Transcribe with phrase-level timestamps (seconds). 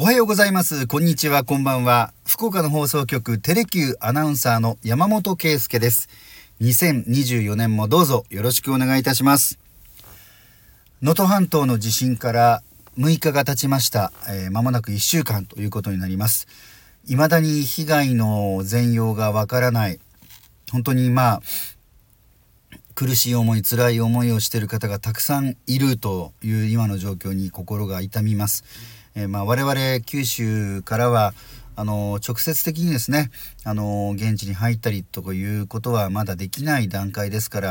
[0.00, 0.86] おはようございます。
[0.86, 2.12] こんにちは、こんばんは。
[2.24, 6.08] 福岡の放送局テレキューアナウンサーの山本圭介です。
[6.60, 9.58] 2024年もどうぞよろしくお願いいたします。
[11.02, 12.62] 能登半島の地震から
[12.96, 14.12] 6日が経ちました。
[14.28, 16.46] えー間もなく1週間ということになります。
[17.08, 19.98] 未だに被害の全容がわからない。
[20.70, 21.40] 本当にま、
[22.98, 28.64] 苦しい思い辛い思いをしている方がたくさんいるという今の状況に心が痛みます。
[29.14, 31.32] えーまあ、我々九州からは
[31.76, 33.30] あの直接的にですね
[33.62, 37.68] あの現地に入ったりとかいうことはまだできない段階ですから、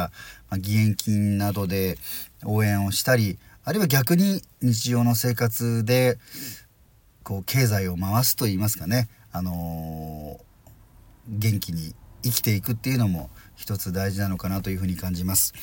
[0.49, 1.97] まあ、義援金などで
[2.45, 6.17] 応援をしたりあるいは逆に日常の生活で
[7.23, 10.39] こう経済を回すといいますかね、あの
[11.27, 15.53] 元気に生きていくっていうのも一つ大事なのかなというふうに感じます。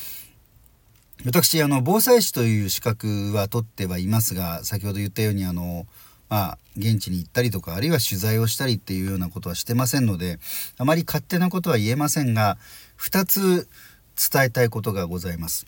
[1.24, 5.86] 私あの防災士という資格は取ってはいますが先ほど言ったようにあの
[6.28, 10.38] まあ現地に行ったりとかあるいは取材をしたりっていうようなことはしてませんので
[10.76, 12.58] あまり勝手なことは言えませんが
[12.98, 13.68] 2つ
[14.32, 15.66] 伝えたいことがございます。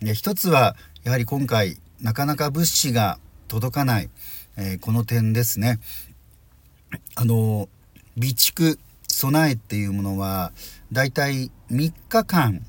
[0.00, 4.10] で一つはやはり今回なかなか物資が届かない、
[4.56, 5.80] えーこの点ですね。
[7.14, 7.68] あの
[8.16, 8.78] 備蓄
[9.18, 10.52] 備えっていうものは
[10.92, 12.64] だいたい3日間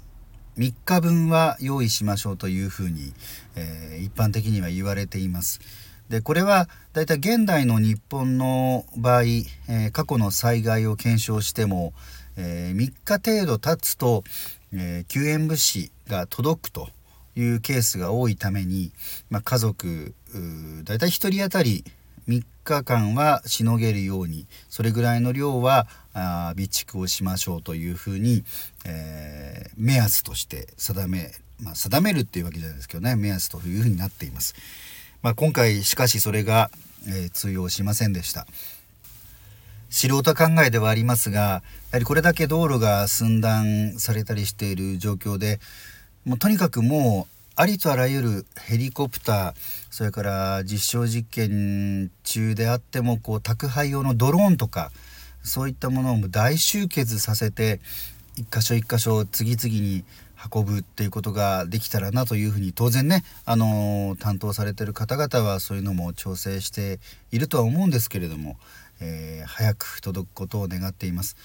[0.58, 3.14] 3日分は用意しましょうというふうに、
[3.56, 5.60] えー一般的には言われています。
[6.10, 11.94] でこれはだいたい現代の日本の場合、えー過去の災害を検証しても、
[12.36, 14.24] え3日程度経つと、
[14.74, 16.90] えー救援物資が届くと
[17.36, 18.92] いうケースが多いために、
[19.30, 20.16] まあ、家族
[20.84, 21.86] だいたい1人当たり
[22.30, 28.44] 3日間はしのげるようにそれぐらいの量はあ備蓄をしましょうというふうに、
[28.86, 34.56] えー目安として定め、まあ、定めるっていうわけじゃないですけどね目安というふうになっています。
[35.22, 36.70] まあ、今回しかしそれが、
[37.08, 38.46] えー通用しませんでした。
[39.90, 41.62] 素人考えではありますがや
[41.94, 45.60] はりこれだけ道路が寸断されたりしている状況で
[46.26, 49.54] もうとにかくもうありとあらゆるヘリコプター
[49.90, 54.92] それから実証実験中であってもこう宅配用のドローンとか
[55.44, 57.82] そういったものを大集結させて
[58.38, 60.06] 一箇所一箇所次々に
[60.54, 67.02] 運ぶっていうことができたらなというふうに当然ね、あの担当されてる方々はそういうのも調整して
[67.34, 68.56] いるとは思うんですけれども、
[69.02, 71.36] えー早く届くことを願っています。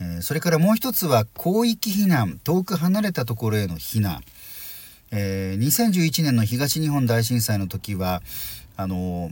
[0.00, 4.22] えそれからもう一つは広域避難遠く離れたところへの避難、
[5.12, 8.22] えー2011年の東日本大震災の時は
[8.76, 9.30] あの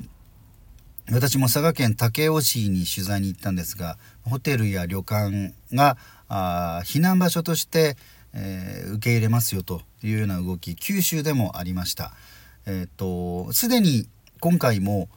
[1.10, 5.96] 私も佐賀県武雄市に取材に行ったんですがホテルや旅館が
[6.28, 7.96] あ避難場所として、
[8.34, 12.12] えー受け入れますよというような動き九州でもありました。
[12.66, 14.06] えーとすでに
[14.40, 15.08] 今回も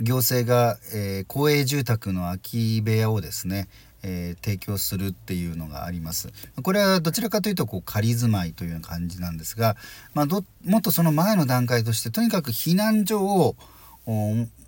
[0.00, 3.68] 行政が、えー公営住宅の空き部屋をですね、
[4.02, 6.32] えー提供するっていうのがあります。
[6.62, 9.76] これはどちらかというとこう仮住まいという感じなんですが、
[10.14, 13.56] まあ、どもっとその前の段階としてとにかく避難所を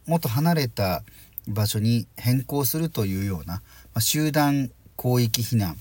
[0.07, 1.03] もっと離れた
[1.49, 3.63] 場所に変更するというような、ま
[3.95, 5.77] あ、集団広域避難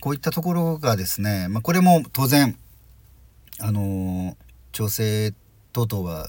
[0.00, 2.56] こういったところがですね、まあ、これも当然
[3.60, 5.34] あのー調整
[5.72, 6.28] 等々は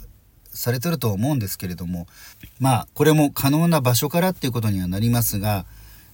[0.51, 2.07] されてると思うんですけれども
[2.59, 5.65] まあこれも可能な場所からっていうことにはなりますが、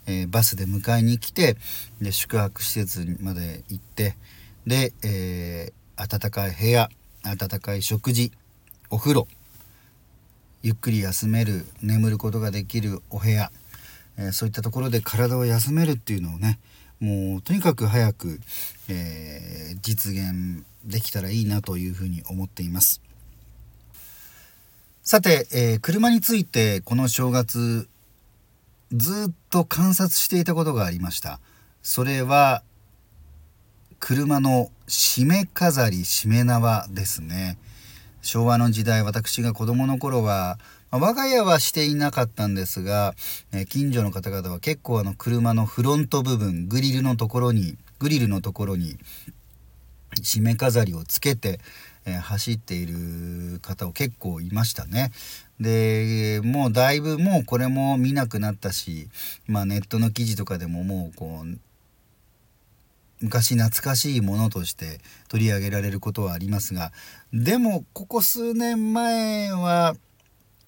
[0.07, 1.57] えーバスで迎えに来て
[2.01, 4.15] で宿泊施設まで行って
[4.65, 6.89] で、えー暖かい部屋
[7.23, 8.31] 暖かい食事
[8.89, 9.27] お風呂
[10.61, 13.49] ゆっくり休める眠ることができるお部屋、
[14.17, 16.59] えーそういったところで体を休めるっていうのをね
[16.99, 18.39] もうとにかく早く、
[18.89, 23.01] えー実現できたらいいなというふうに思っています。
[25.03, 27.87] さて、えー車についてこの正月
[28.91, 31.39] ずっと観察していたことがありました。
[31.81, 32.63] それは
[33.99, 37.57] 車の締め飾り締め縄ですね。
[38.21, 40.57] 昭和の時代私が子供の頃は
[40.91, 43.13] まあ我が家はしていなかったんですが、
[43.51, 48.97] えー近所の方々は結構あの車のフロント部分グリルのところにグリルのところに
[50.21, 51.59] 締め飾りをつけて、
[52.05, 55.11] えー走っている方を結構いましたね。
[55.59, 59.09] でもうだいぶもうこれも見なくなったし、
[59.47, 61.57] まあ、ネットの記事とかでももうこう
[63.21, 66.91] 昔懐かしいものとして取り上げられることはありますが
[67.33, 69.95] でもここ数年前は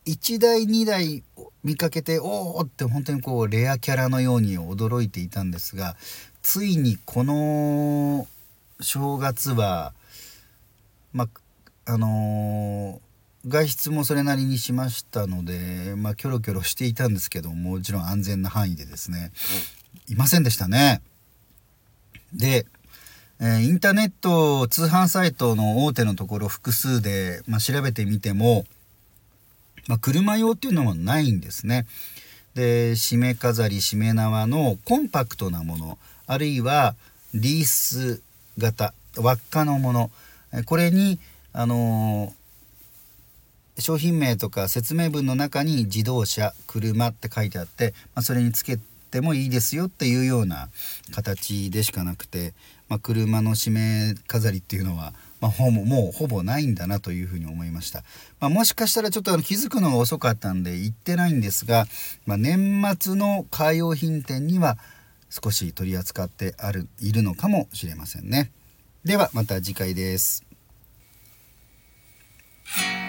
[0.06, 1.24] 1台2台
[1.64, 5.98] 見かけておおって本当にこうレアキャラのように驚いていたんですが
[6.42, 8.26] ついにこの
[8.80, 9.94] 正月は
[11.14, 11.26] ま
[11.86, 13.08] ああのー
[13.48, 19.32] 外出もそれなりにしましたので、まあ、キョロキョロしていたんですけどもちろん安全な範囲でですね
[20.10, 21.02] いませんでしたね。
[22.34, 22.66] で、
[23.40, 28.66] えー、インターネット通販サイトの大手のところ複数で、まあ、調べてみても、
[29.88, 31.86] まあ、車用っていうのもないんですね。
[32.54, 36.96] で締め飾り締め縄のコンパクトなものあるいは
[37.34, 38.22] リース
[38.58, 40.12] 型輪っかのもの。
[40.66, 41.20] これに
[41.60, 48.78] あのー、商品名とか説明文の中に自動車車って書いてあって、まあ、それにつけ
[49.10, 50.70] てもいいですよっていうような
[51.16, 52.54] 形でしかなくて、
[52.90, 58.04] まあ、車の締め飾りっていうのは、まあ、ほぼもうほぼないんだなというふうに思いました、
[58.40, 61.88] まあ、もしかしたらちょっとあの気づくのが遅かったんで行ってないんですが、
[62.28, 64.78] まあ、年末のカー用品店には
[65.30, 68.52] 少し取り扱ってあるいるのかもしれませんね。
[69.04, 70.48] ではまた次回です。
[72.68, 73.07] you